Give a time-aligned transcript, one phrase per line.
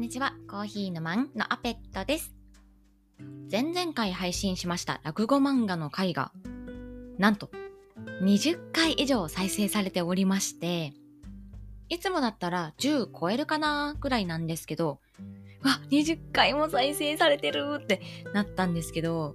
[0.00, 0.32] んにちは。
[0.48, 2.32] コーヒーのマンのアペットです。
[3.52, 6.32] 前々回配信しました落語漫画の回が、
[7.18, 7.50] なんと
[8.22, 10.94] 20回以上再生されておりまして、
[11.90, 15.00] いつもだったら10超えるかなぐらいなんですけど、
[15.62, 18.00] わ、20回も再生されてるって
[18.32, 19.34] なったんですけど、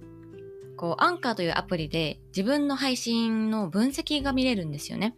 [0.76, 5.14] こう、アンカーというアプリで自分の配信の分析が見れるんですよね。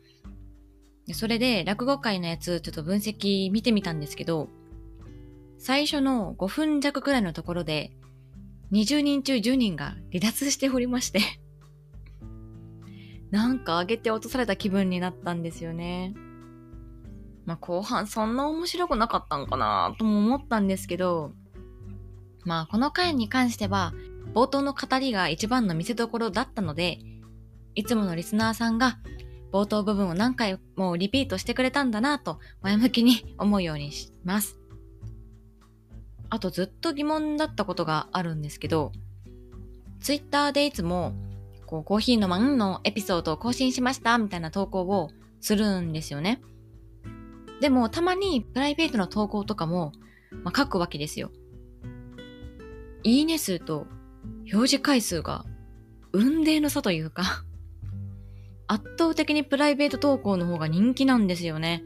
[1.15, 4.51] それで落語会のやつちょっと分析見てみたんですけど、
[5.59, 7.93] 最初の5分弱くらいのところで、
[8.73, 11.21] 20人中10人が離脱しておりまして、
[13.31, 16.15] なんか上げて落とされた気分になったんですよね。
[17.45, 21.33] まあ後半そんな面白くなかったんかなとも思ったんですけど、
[22.45, 23.93] まあこの回に関しては、
[24.35, 27.01] 冒頭の語りが一番の見せ所だったので、
[27.75, 28.99] いつものリスナーさんが
[29.53, 34.58] 冒頭部分を何回もリピートしてくれたんだなと前向きに思うようにします。
[36.31, 38.93] あとずっと疑問だったことがあるんですけど、
[40.01, 41.13] ツイッターでいつも
[41.67, 46.41] こうコーヒーのマンのエピソードを更新しましたみたいな投稿をするんですよね。
[47.61, 49.93] でもたまにプライベートの投稿とかも、
[50.45, 51.31] まあ、書くわけですよ。
[53.03, 53.87] いいね数と
[54.53, 55.45] 表示回数が
[56.13, 57.45] 雲泥の差というか
[58.67, 61.85] 圧倒的にプライベート投稿の方が人気なんですよね。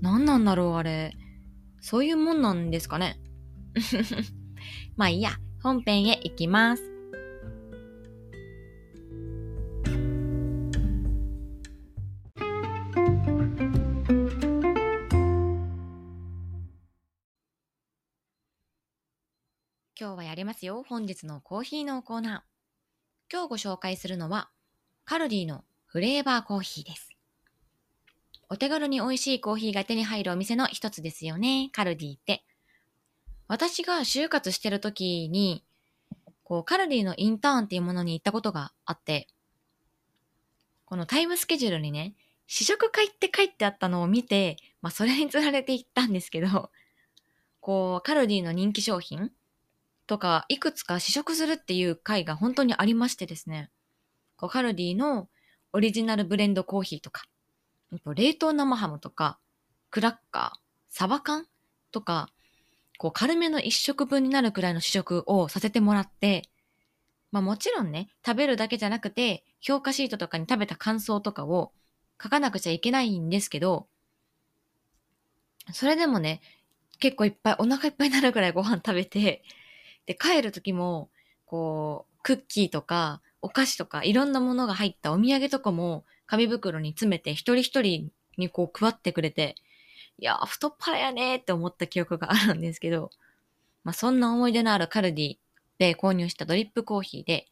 [0.00, 1.16] 何なんだろうあれ。
[1.80, 3.20] そういうもんなんですかね。
[4.96, 6.90] まあいいや、本編へ行きます。
[19.98, 20.82] 今日はやりますよ。
[20.82, 22.40] 本日のコーヒーのコーナー。
[23.30, 24.50] 今日ご紹介するのは、
[25.04, 27.10] カルディのフレーバーコーヒーです。
[28.48, 32.44] お手軽に美味しいコーヒーが手に入るお店の一つですよね、カルディって。
[33.50, 35.64] 私が就活してる時に、
[36.44, 39.26] こう、カルディのインターンっていうものに行ったことがあって、
[40.84, 42.14] このタイムスケジュールにね、
[42.46, 46.70] 試食会って書いてあったのを見て、まあそれにつられて行ったんですけど、
[47.58, 49.32] こう、カルディの人気商品
[50.06, 53.68] とか、いくつか試食するっていう会が本当にありましてですね、
[54.36, 55.28] こうカルディの
[55.72, 57.24] オリジナルブレンドコーヒーとか、
[58.14, 59.40] 冷凍生ハムとか、
[59.90, 60.58] クラッカー、
[60.88, 61.48] サバ缶
[61.90, 62.28] とか、
[63.00, 66.50] こう軽めの一食分になるくらいの試食をさせてもらって、
[67.32, 71.72] まあもちろんね、食べるだけじゃなくて、評価シートとかに食べた感想とかを
[72.22, 73.86] 書かなくちゃいけないんですけど、
[75.72, 76.42] それでもね、
[76.98, 79.44] 結構いっぱいお腹いっぱいになるくらいご飯食べて、
[80.04, 81.08] で、帰る時も、
[81.46, 89.54] こう、クッキーとか、お菓子とか、いろんなものが入ったお土産とかも、紙袋に詰めて、一人一人にこう配ってくれて、
[90.20, 93.10] いや、太っ腹やねーって思った記憶があるんですけど、
[93.84, 95.36] まあ、そんな思い出のあるカルディ
[95.78, 97.46] で購入したドリップコーヒーで、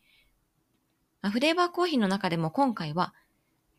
[1.23, 3.15] まあ、フレーバーコーヒーの中でも今回は、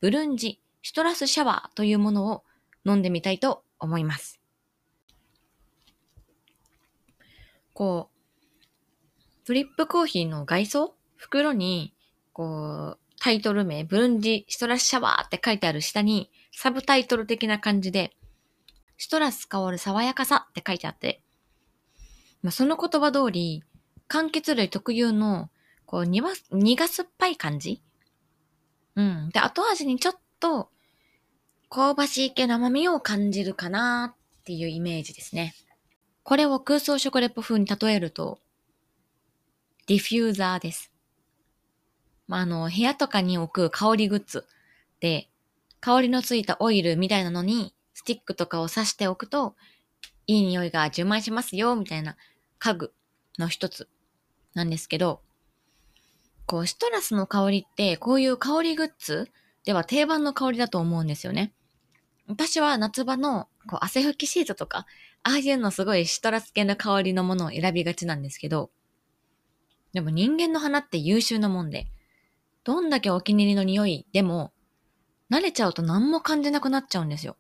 [0.02, 2.44] ブルンジシトラスシャワーというものを
[2.84, 4.40] 飲んでみたいと思います。
[7.74, 10.96] こう、ドリップコーヒーの外装？
[11.16, 11.94] 袋に、
[12.34, 18.16] こう、タイトル名、ブルンジシトラスシャワーって書いてある下に、サブタイトル的な感じで、
[19.00, 21.24] シトラス香る爽やかさって書いてあって、
[22.44, 23.64] まあ、その言葉通り、
[24.10, 25.50] 柑橘類特有の、
[25.86, 26.22] こう、苦
[26.52, 27.82] 苦酸っぱい感じ
[28.98, 29.30] うん。
[29.30, 30.70] で、後味にちょっと、
[31.70, 35.56] 香ばしい系の甘みを感じるかなっていうイメージですね。
[36.24, 38.40] これを空想食レポ風に例えると、
[39.88, 40.92] ディフューザーです。
[42.28, 44.46] まあ、あの、部屋とかに置く香りグッズ
[45.00, 45.30] で、
[45.80, 49.58] 香りのついたオイルみたいなのに、スティックとかを刺しておくと、
[50.26, 52.16] いい匂いが充満しますよ、みたいな
[52.58, 52.94] 家具
[53.38, 53.90] の一つ
[54.54, 55.22] なんですけど、
[56.46, 59.30] こう、シトラスの香りって、こういう香りグッズ
[59.66, 61.52] では定番の香りだと思うんですよね。
[62.26, 64.86] 私は夏場のこう汗拭きシートとか、
[65.24, 68.72] ああいうのすごいシトラス系の香りのものを選びがちなんですけど、
[69.92, 71.88] でも人間の鼻って優秀なもんで、
[72.64, 74.54] どんだけお気に入りの匂いでも、
[75.30, 77.36] 慣れちゃうと何も感じなくなっちゃうんですよ。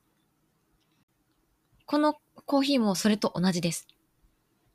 [1.89, 3.88] このコーヒーもそれと同じです。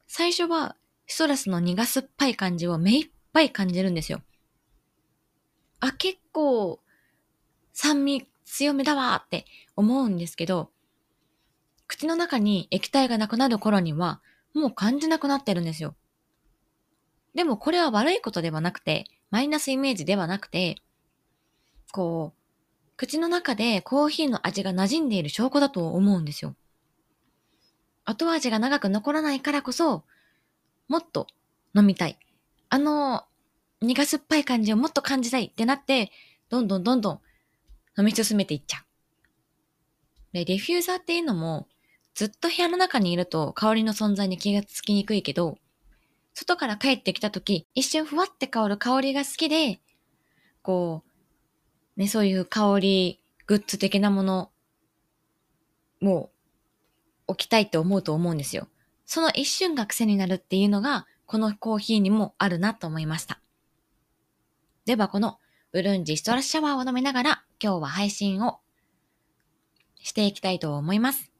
[0.08, 0.75] 最初は
[1.06, 4.20] シトラスの苦酸っぱい感じを目いっぱい感じるんですよ。
[5.78, 6.81] あ、結構
[7.72, 9.44] 酸味強めだわーって
[9.76, 10.70] 思うんですけど、
[11.87, 14.20] 口の中に液体がなくなる頃には
[14.52, 15.94] もう感じなくなってるんですよ。
[17.32, 20.82] でもこれは悪いことではなくて、マイナスイメージではなくて、
[21.93, 26.56] こう、口の中でコーヒーの味が馴染んでいる証拠だと思うんですよ。
[28.05, 30.05] 後味が長く残らないからこそ、
[30.89, 31.27] もっと
[31.75, 32.19] 飲みたい。
[32.69, 33.25] あの、
[33.81, 36.11] 苦酸っぱい感じをもっと感じたいってなって、
[36.49, 37.21] どんどんどんどん
[37.99, 38.85] 飲み進めていっちゃう。
[40.33, 41.69] で、ディフューザーっていうのも、
[42.15, 45.59] ずっと部屋の中にいると香りの存在に気がつきにくいけど、
[46.35, 49.81] 外から帰ってきた時、一瞬ふわって香る香りが好きで、
[50.62, 51.05] こ
[51.97, 54.51] う、ね、そういう香り、グッズ的なもの
[56.03, 56.31] を
[57.26, 58.69] 置きたいって思うと思うんですよ。
[59.06, 63.41] その一瞬が癖になるっていうのが、このコーヒーにもあるなと思いました。
[64.85, 65.38] では、この
[65.73, 68.61] ブルンジストラッシャワーを飲みながら、今日は配信を
[70.00, 71.31] していきたいと思います。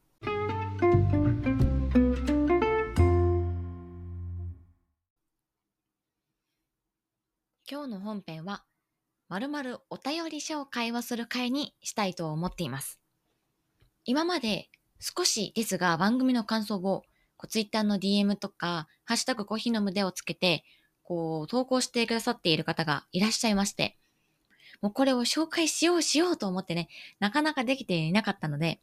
[7.71, 8.65] 今日の本編は、
[9.29, 13.01] まるまるお便り紹介をする回にしたいと思っています。
[14.05, 14.69] 今まで
[15.05, 17.05] 少しですが番組の感想を
[17.37, 20.65] こう Twitter の DM とか、ハッシュタグコーヒーのむでをつけて、
[21.03, 23.99] こう投稿してくださっている方がいらっしゃいまして、
[24.81, 26.89] もうこれを紹介しようしようと思ってね、
[27.21, 28.81] なかなかできていなかったので、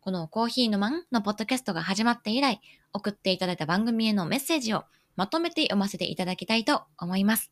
[0.00, 2.60] このコーヒーのマンのポッドキャストが始まって以来、
[2.92, 4.84] 送っていただいた番組へのメッセージを
[5.16, 7.50] まとめて読ませていただきたいと思います。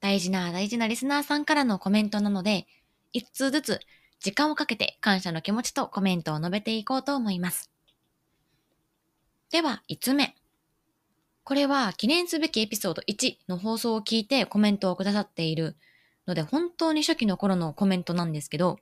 [0.00, 2.66] 大事な大事なリスナーさんからのコメントなので、
[3.12, 3.80] 一通ずつ
[4.20, 7.70] 時間をかけて感謝の気持ちとコメントを述べていこうと思います。
[9.50, 10.36] では、5つ目。
[11.42, 15.74] これは記念すべきエピソード1の放送を聞いてコメントをくださっている
[16.26, 18.78] ので、本当に初期の頃のコメントなんですけど、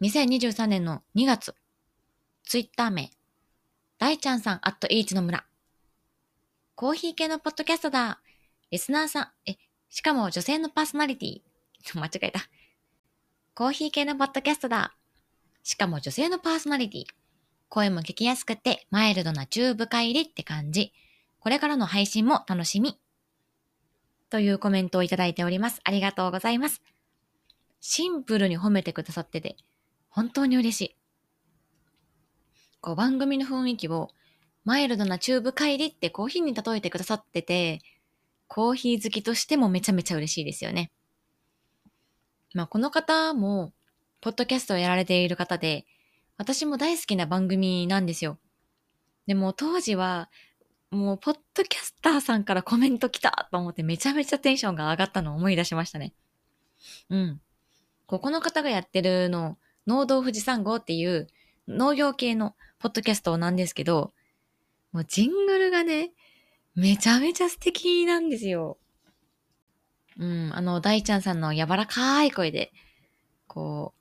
[0.00, 1.54] 2023年の2月、
[2.44, 3.10] ツイッター名、
[3.98, 5.44] 大ちゃんさんアットイーチの村。
[6.74, 8.20] コーヒー系のポッドキャストだ。
[8.70, 9.56] リスナーさん、え、
[9.90, 11.42] しかも女性のパーソナリティ。
[11.98, 12.40] 間違えた。
[13.58, 14.94] コーヒー系のポッドキャストだ。
[15.64, 17.04] しかも女性のパーソナリティ。
[17.68, 20.92] 声も聞きやすくてマイルドな中深入りって感じ。
[21.40, 23.00] これからの配信も楽しみ。
[24.30, 25.80] というコメントをいただいております。
[25.82, 26.82] ありがとうございます。
[27.80, 29.56] シンプルに褒めてくださってて、
[30.08, 30.96] 本当に嬉しい。
[32.80, 34.10] こう番組の雰囲気を
[34.64, 37.80] マイルドな中深入りってコーヒーに例えてくださってて、
[38.46, 40.92] コーヒー好きとしてもめちゃめちゃ嬉しいですよね。
[42.54, 43.72] まあ、この方も、
[44.20, 45.86] ポッドキャストをやられている方で、
[46.36, 48.38] 私も大好きな番組なんですよ。
[49.26, 50.30] でも当時は、
[50.90, 56.14] もう、ポッドキャスターさんからコメント来たと思ってめちゃめちゃテンションが上がったのを思い出しましたね。
[57.10, 57.40] うん。
[58.06, 61.28] ここの方がやってるの、農道富士山号っていう
[61.66, 64.12] 農業系のポッドキャストなんですけど、
[64.92, 66.12] もうジングルがね、
[66.74, 68.78] めちゃめちゃ素敵なんですよ。
[70.18, 72.72] うん、あの、大ちゃんさんの柔らかい声で、
[73.46, 73.94] こ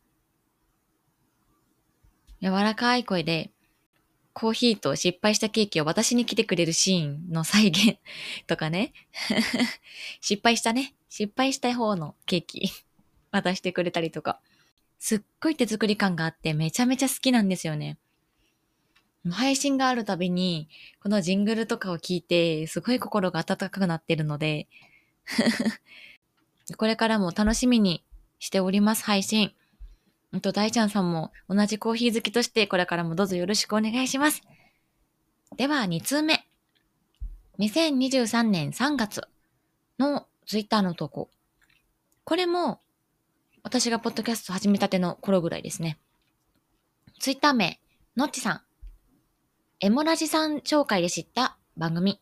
[2.42, 3.52] う、柔らかい声で、
[4.34, 7.98] コーヒーと失敗したケーキを私に来てくれるシーンの再現
[8.46, 8.94] とかね。
[10.22, 10.94] 失敗したね。
[11.10, 12.70] 失敗した方のケーキ
[13.32, 14.40] 渡してくれたりとか。
[15.00, 17.98] すっごい手作り感があってめちゃめちゃ好きなんですよね。
[19.30, 20.70] 配信があるたびに、
[21.02, 24.68] このジングルとかを聞いて、すごい心が温かくなってるので
[26.78, 28.04] これからも楽しみに
[28.40, 29.54] しております、配信。
[30.36, 34.42] んと、大ちゃんさんも同じコーヒー好きとして、これからもどうぞよろしくお願いします。
[35.56, 36.48] では、2通目。
[37.60, 39.28] 2023年3月
[39.98, 41.30] のツイッターの投稿。
[42.24, 42.82] これも、
[43.64, 45.98] 私がポッドキャスト始めたての頃ぐらいですね。
[47.20, 47.80] ツイッター名、
[48.16, 48.62] のっちさん。
[49.80, 52.20] エモラジさん紹介で知った番組。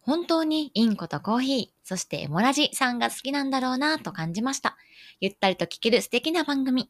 [0.00, 4.76] 本当にインコとコーヒー、そしてエモラジさんが好きなんだろうなと感じました。
[5.20, 6.88] ゆったりと聞ける素敵な番組。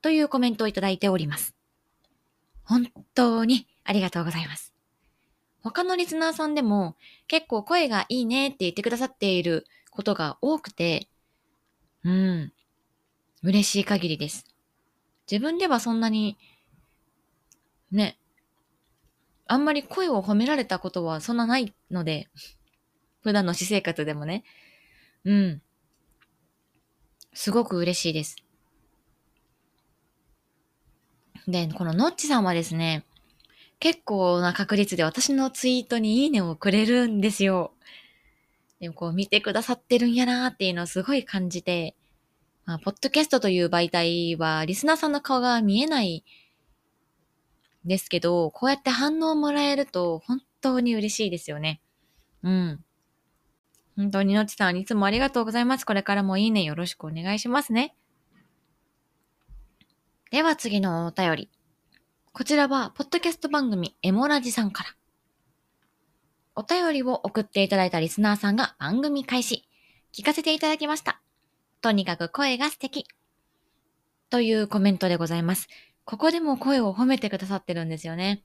[0.00, 1.54] というコメントをいただいております。
[2.62, 4.72] 本当にありがとうございます。
[5.62, 6.96] 他のリスナーさんでも
[7.28, 11.06] 結構声がいいねって言ってくださっていることが多くて、
[12.02, 12.52] うん、
[13.42, 14.46] 嬉しい限りです。
[15.30, 16.38] 自分ではそんなに、
[17.92, 18.16] ね、
[19.46, 22.30] あんまり声を褒められたことはそんなないので、
[23.24, 24.44] 普段の私生活でもね。
[25.24, 25.62] うん。
[27.32, 28.36] すごく嬉しいです。
[31.48, 33.04] で、このノッチさんはですね、
[33.80, 37.72] 結構な確率で私のツイートにいいねをくれるんですよ。
[38.78, 41.94] でもこう見てくださってるんやなーっていうのをすごい感じて、
[42.66, 46.24] まあ、ポッドキャストという媒体はリスナーさんの顔が見えない
[47.86, 51.80] ですけど、こうやって反応もらえると本当に嬉しいですよね。
[52.42, 52.83] うん。
[53.96, 55.84] 本当にのちさん、いつもありがとうございます。
[55.84, 57.94] これからもいいねよろしくお願いしますね。
[60.30, 61.50] では次のお便り。
[62.32, 64.90] こちらは、ポッドキャスト番組エモラジさんから。
[66.56, 69.68] お便りを送っていただいたリスナーさんが番組開始。
[70.12, 71.20] 聞かせていただきました。
[71.80, 73.06] とにかく声が素敵。
[74.30, 75.68] というコメントでございます。
[76.04, 78.42] ここでも声を褒めてくださってるんですよね。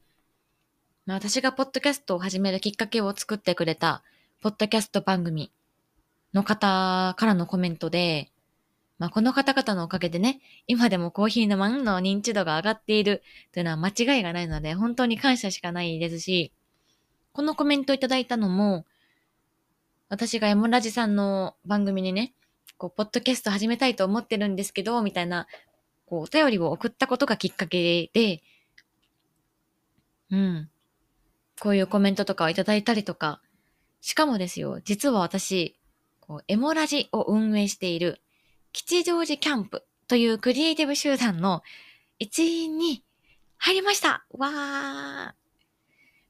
[1.08, 4.04] まあ、私がポッドキャストを始めるきっかけを作ってくれた、
[4.42, 5.52] ポッドキャスト番組
[6.34, 8.32] の方からのコメントで、
[8.98, 16.54] まあ、この方々のおかげでね、今でもコーヒーのマンの認知度が上がっているというのは間違いがないので、本当に感謝しかないですし、
[17.34, 18.86] このコメントいただいたのも、
[20.08, 22.34] 私がエモラジさんの番組にね、
[22.78, 25.48] こう、ポッドキャスト始めたいと思ってるんですけど、みたいな、
[26.06, 28.42] こう、お便りを送ったことがきっかけで、
[30.32, 30.70] うん。
[31.60, 33.42] こういうコメントとかをいただいたりとか、
[34.02, 35.78] しかもですよ、実は私、
[36.20, 38.22] こうエモラジを運営している、
[38.72, 41.64] 吉祥寺キャンプというクリエイティブ集団の
[42.20, 43.04] 一員に
[43.58, 45.40] 入りましたわー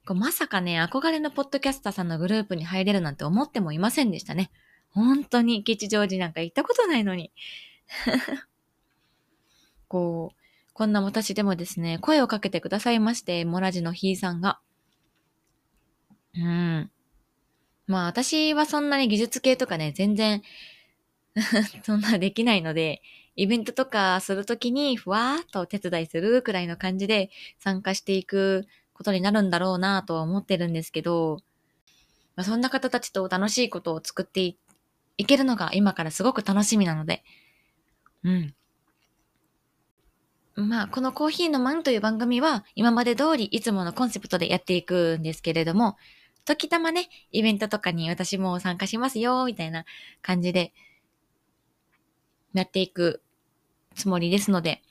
[0.07, 4.49] こうまさかね、憧れのポッドキャスターさんのグループに入れるなんて思ってもいませんでしたね。
[4.89, 7.31] 本当に吉祥寺なんか行ったことないのに。
[9.87, 14.59] こう、こんな私でもですね、声をかけてくださいまして、モラジのヒーさんが。
[16.33, 16.91] うん。
[17.89, 20.43] まあ私はそんなに技術系とかね、全然
[21.83, 23.01] そんなできないので、
[23.35, 31.39] イベントとかするときにふわーっとお手伝いするくらいの感じで参加していくことになるんだろうなとは思ってるんですけど、
[32.35, 37.23] まあ、そんな方たちと楽しいことを作っていけるのが今からすごく楽しみなので、
[38.23, 38.53] うん。
[40.55, 45.97] まあ、このコーヒーのマンという番組は今まで通りいつものコンセプトでやっていくんですけれども、
[46.49, 49.85] 時たまね、イベントとかに私も参加しますよ、みたいな
[50.23, 50.73] 感じで、
[52.53, 53.21] やっていく
[53.95, 54.81] つもりですので、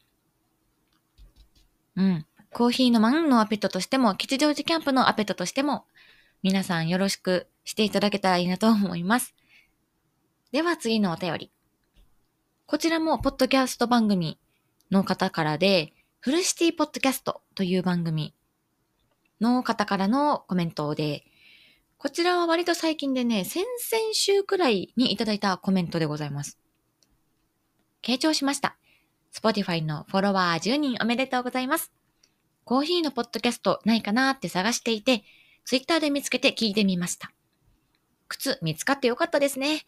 [1.97, 2.27] うん。
[2.53, 5.85] コーヒーのマンのアペットとしても、吉祥寺キャンプのアペットとしても、
[6.45, 9.35] 皆さんよろしくしていただけたらいいなと思います。
[10.53, 11.51] では次のお便り。
[12.67, 14.39] こちらも、ポッドキャスト番組
[14.93, 18.33] の方からで、フルシティポッドキャストという番組
[19.41, 21.25] の方からのコメントで、
[21.99, 26.57] こちらは割と最近でね、先々週くらいにいただいたコメントでございます。
[28.03, 28.77] 傾聴しました。
[29.35, 31.91] Spotify のフォロワー10人おめでとうございます。
[32.63, 35.25] コーヒーのポッドキャストないかなって探していて、
[35.65, 37.33] Twitter で見つけて聞いてみました。
[38.29, 39.83] 靴見つかってよかったですね。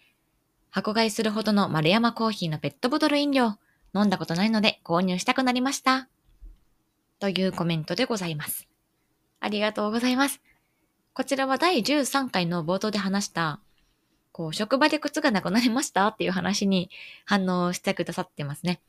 [0.70, 3.54] 箱買いするほどの丸山コーヒーのペットボトル飲料、
[3.94, 6.08] 飲んだことないので購入したくなりました。
[7.20, 8.66] というコメントでございます。
[9.38, 10.40] ありがとうございます。
[11.12, 13.60] こちらは第13回の冒頭で話した、
[14.30, 16.88] こう、職場で靴がなくなりましたっていう話に
[17.24, 18.80] 反応してくださってますね。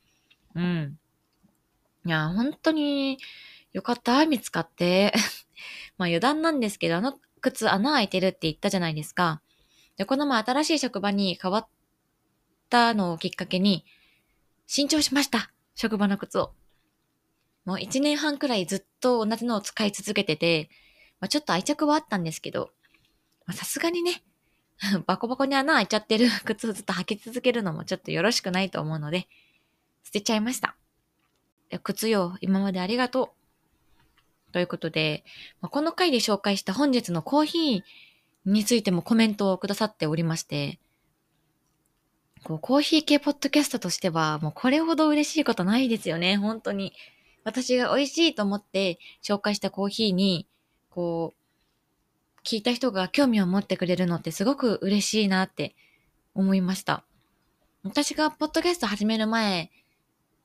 [0.55, 0.99] うん。
[2.05, 3.17] いや、本当に
[3.73, 5.13] よかった、見つかって。
[5.97, 9.41] まあ余談なんですけど、あの靴穴開いてるって言ったじゃないですか。
[9.97, 11.67] で、このま新しい職場に変わっ
[12.69, 13.83] たのをきっかけに、
[14.67, 15.51] 新調しました。
[15.73, 16.53] 職場の靴を。
[17.65, 20.69] もう一年半くらいずっと同じのを使い続けてて、
[21.21, 22.71] まあ、ちょっと愛着はあったんですけど、
[23.53, 24.23] さすがにね、
[25.05, 29.27] バコバコに穴開いちゃってる 靴をずっと履き続けるのもちょっとよろしくないと思うので、
[30.03, 30.75] 捨てちゃいました。
[31.83, 33.35] 靴よ、今までありがと
[34.49, 34.51] う。
[34.51, 35.23] ということで、
[35.61, 37.81] まあ、この回で紹介した本日のコーヒー
[38.45, 40.79] についてもコメントをくださっておりまして、
[42.43, 46.93] こう、コーヒー系ポッドキャストとしては、もうこれほど嬉しいことないですよね、本当に。
[47.43, 50.47] 私が美味しいと思って紹介したコーヒーに、
[50.91, 55.75] こう、聞いた人が興味を持ってくれるのってすごく嬉しいなって
[56.35, 57.03] 思いました。
[57.83, 59.71] 私がポッドキャスト始める前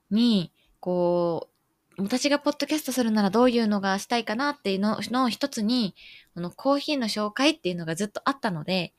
[0.09, 1.49] に、こ
[1.97, 5.95] う、私がポッドキャストするならどういうのがしたいかなっていうのの一つに、
[6.33, 8.93] このコーヒーの紹介っていうのがずっとあったので、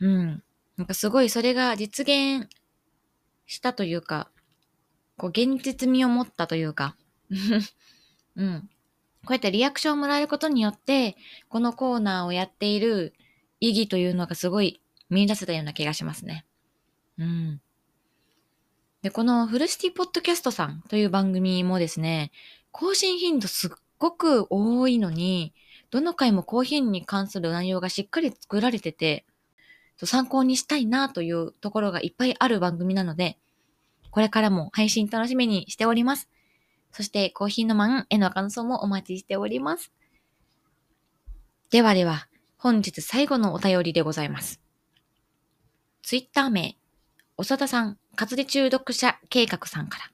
[0.00, 0.42] うん。
[0.76, 2.48] なんかすごいそれが実現
[3.46, 4.30] したというか、
[5.16, 6.96] こう現実味を持ったというか、
[8.36, 8.70] うん。
[9.26, 11.16] こうやってリアクションをもらえることによって、
[11.48, 13.12] このコーナーをやっている
[13.60, 14.80] 意義というのがすごい
[15.10, 16.46] 見出せたような気がしますね。
[17.18, 17.60] うん。
[19.02, 22.32] で、このフルシティポッドキャストさんという番組もですね、
[22.72, 25.52] 更新頻度すっごく多いのに、
[25.90, 29.24] どの回もコーヒーに関する内容がしっかり作られてて、
[30.04, 33.38] 参考にしたいなというところがいっぱいある番組なので、
[34.10, 36.28] これからも配信楽しみにしております。
[36.96, 39.92] そしてコーヒーのマンへの感想もお待ちしております。
[41.68, 42.26] ではでは、
[42.56, 44.62] 本日最後のお便りでございます。
[46.02, 46.78] ツイッター名、
[47.36, 50.04] 長田さん、活理中毒者計画さんから。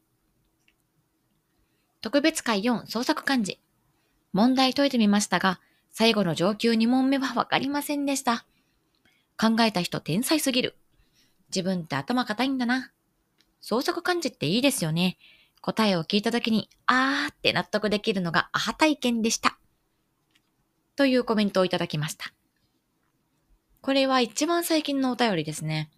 [2.00, 3.60] 特別会4創作漢字。
[4.32, 5.60] 問題解いてみましたが、
[5.92, 8.44] 最後の上級2問目はわかりませんでした。
[9.40, 10.74] 考えた人天才すぎる。
[11.50, 12.90] 自分って頭固いんだな。
[13.60, 15.16] 創作漢字っていいですよね。
[15.62, 19.57] 答えを聞いた時に、あーって納得できるのがアハ体験でした。
[20.97, 22.35] というコメントをいただきました。
[23.81, 25.90] これは一番最近のお便りですね。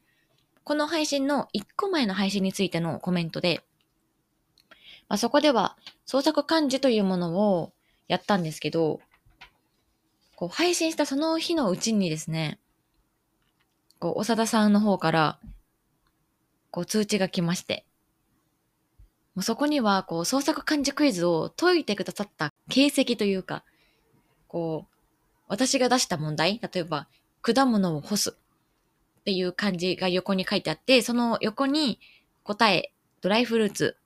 [0.64, 3.62] この配信の1個前の配信についてのコメントで、
[5.09, 7.73] まあ、そこでは創作漢字というものを
[8.06, 9.00] やったんですけど、
[10.37, 12.59] こう配信したその日のうちにですね、
[13.99, 15.38] こう、長田さんの方から、
[16.71, 17.87] こう通知が来まして、
[19.34, 23.64] もうそこには、こう、創作漢字クイズを解いてくださった形跡というか、
[24.46, 24.94] こう、
[25.48, 27.08] 私が出した問題、例えば、
[27.42, 28.36] 果物を干す
[29.20, 31.98] っていう漢字が横に書いてあって、その横に
[32.44, 33.96] 答え、ドライフルーツ、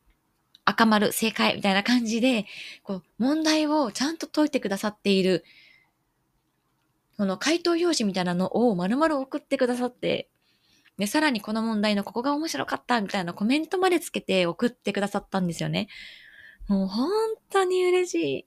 [0.64, 2.46] 赤丸、正解みたいな感じで、
[2.82, 5.44] こう、問題をちゃんと解いてくださっている、
[7.18, 10.28] この回答用紙みたいなのを丸々送ってくださって、
[10.98, 15.88] で、さらにこの問題のここが面白かったみたいなコメントまでつけて送ってくださったんですよね。
[16.66, 17.10] もう本
[17.50, 18.46] 当に嬉し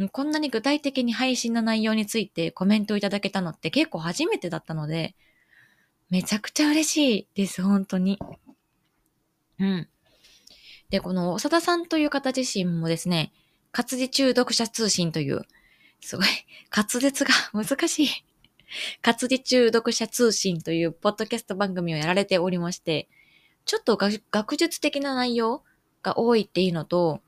[0.00, 0.08] い。
[0.10, 5.14] こんなに具体的に配信の内容についてコメントをいただけたのって結構初めてだったので、
[6.10, 8.18] めちゃくちゃ嬉しいです、本当に。
[9.60, 9.88] うん。
[10.90, 13.32] で、この長田さんという方自身もですね、
[13.70, 15.42] 活字中読者通信という、
[16.00, 16.26] すごい、
[16.74, 18.08] 滑舌が 難しい
[19.02, 23.08] 活字中読者通信というポッドキャスト番組をやられておりまして、
[23.64, 25.62] ちょっと学術的な内容
[26.02, 27.20] が多いっていうのと、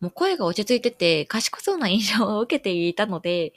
[0.00, 3.52] もう声が落ち着いてて賢そうな印象を受けていたので、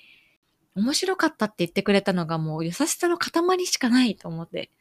[0.75, 4.71] 面白かったって言ってくれたのがもう優しさの塊しかないと思って。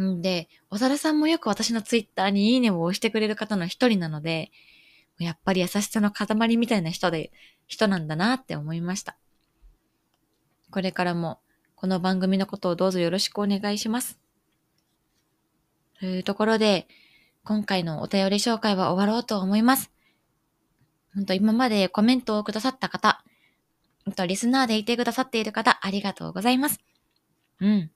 [0.00, 4.50] んで、小皿さんもよく私のツイッターにいいねを押してくれる方の一人なので、
[5.18, 7.30] やっぱり優しさの塊みたいな人で、
[7.66, 9.18] 人なんだなって思いました。
[10.70, 11.40] これからも
[11.74, 14.18] この番組のことをどうぞよろしくお願いします。
[15.98, 16.86] というところで、
[17.44, 19.90] 今回のお便り紹介は終わろうと思います。
[21.14, 23.24] 本当今までコメントをくださった方、
[24.14, 26.80] とリスナーでいてくださっている方、ありがとうございます。
[27.60, 27.90] うん。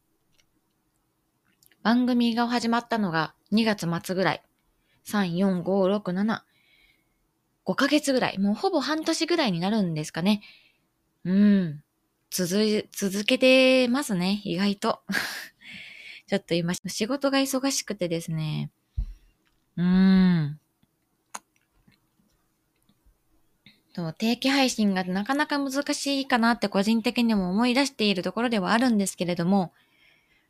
[1.83, 4.43] 番組が始まったのが2月末ぐらい。
[5.07, 6.41] 3、4、5、6、7。
[7.67, 8.39] 5ヶ月ぐらい。
[8.39, 10.43] もうほぼ半年ぐらいになるんですかね。
[11.25, 11.83] うん。
[12.35, 15.03] 続、続けてますね、意外と。
[16.27, 18.73] ちょっと今、仕事が忙しくてですね。
[19.77, 20.61] うーん。
[23.95, 29.73] そう、定期配信がなかなか難しいかなって個人的にも思い出しているところではあるんですけれども、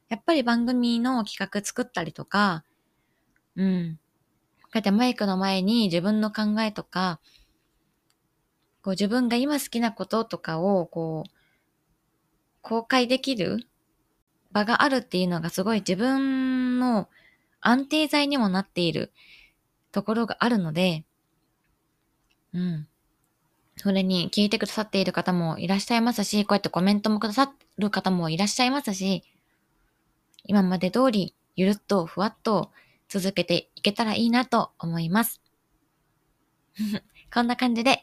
[0.09, 2.65] やっぱり番組の企画作ったりとか、
[3.57, 3.99] うん。
[4.63, 7.21] こうやってマイクの前に自分の考えとか、
[8.81, 11.34] こう自分が今好きなこととかをこう
[12.65, 13.69] 公開できる
[14.51, 17.09] 場があるっていうのがすごい自分の
[17.61, 19.13] 安定剤にもなっている
[19.93, 21.05] ところがあるので、
[22.55, 22.89] うん。
[23.77, 29.25] それに聞いてくださっている方もいらっしゃいますし、こうやってコメントもくださる方もいらっしゃいますし、
[30.45, 32.71] 今まで通りゆるっとふわっと
[33.09, 35.43] 続けていけたらいいなと思います。
[37.33, 38.03] こんな感じで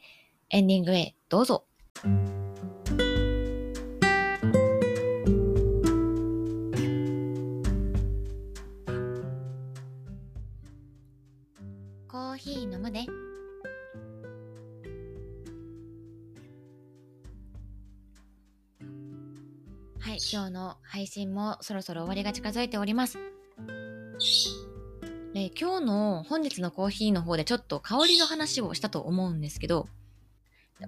[0.50, 1.66] エンディングへどうぞ。
[20.22, 23.18] 今日の配信もそろそろ終わりが近づいております。
[25.34, 29.88] で今日の本日のコーヒーの方でちょっと香りの話をしたと思うんですけど、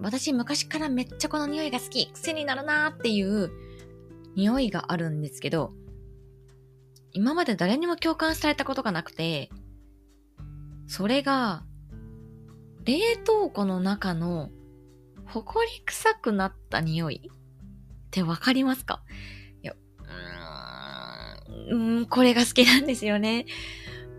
[0.00, 3.50] 私昔からめっちゃこの匂いが好き、癖になるなーっていう
[4.36, 5.72] 匂いがあるんですけど、
[7.12, 9.50] 今まで誰にも共感されたことがなくて、
[10.86, 11.64] それが、
[12.84, 14.50] 冷凍庫の中の
[15.26, 17.30] ほこり臭くなった匂い
[18.14, 19.02] ってわかりますか？
[19.60, 19.74] いや、
[21.72, 23.46] うーん、これが好きなんですよね。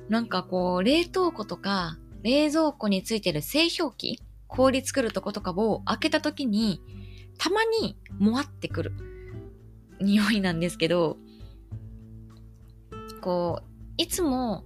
[0.09, 6.81] なんかこう、冷凍庫とか、冷蔵庫についてる製氷機氷作るとことかを開けた時に、
[7.37, 8.91] たまにもわってくる
[10.01, 11.17] 匂いなんですけど、
[13.21, 13.65] こう、
[13.97, 14.65] いつも、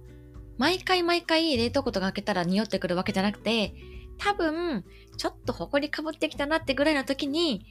[0.58, 3.74] 毎回毎回冷凍庫とか開けたら匂ってくるわけじゃなくて、
[4.18, 4.84] 多分、
[5.16, 7.64] ちょっと埃かぶってきたなってぐらいの時に、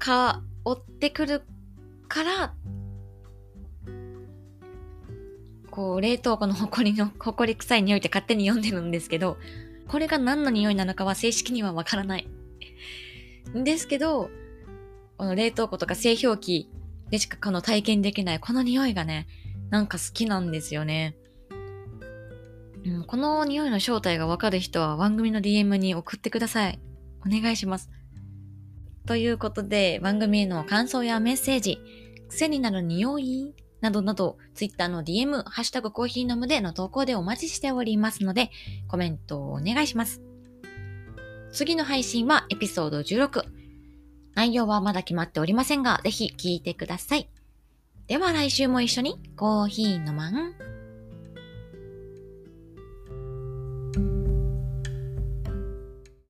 [0.00, 1.42] 香ってくる
[2.08, 2.54] から、
[5.70, 9.36] こう、冷凍庫の埃の、埃臭い匂いって勝手に読んでるんですけど、
[9.86, 12.26] これが何の匂いなのかは正式にはわからない。
[13.54, 14.30] ですけど、
[15.18, 16.70] この冷凍庫とか製氷機
[17.10, 19.26] でしかこの体験できないこの匂いがね、
[19.68, 21.14] なんか好きなんですよね。
[22.86, 26.80] うん、この匂いの正体がわかる人は番組の DM に送ってください。
[27.26, 27.90] お願いします。
[29.06, 31.78] ということで、番組への感想やメッセージ、
[32.28, 33.54] 癖になる匂い？
[33.80, 38.50] などなど、Twitter の DM、ハッシュタグコーヒー飲むでの投稿でお待ちしておりますので、
[38.88, 40.20] コメントをお願いします。
[41.50, 43.42] 次の配信はエピソード16。
[44.34, 47.28] 内容はまだ決まっておりませんが、ぜひ聞いてください。
[48.06, 50.69] では来週も一緒にコーヒーのまん。